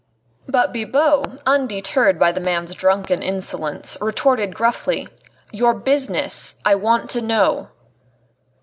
[0.47, 5.07] But Bibot, undeterred by the man's drunken insolence, retorted gruffly:
[5.51, 7.67] "Your business, I want to know."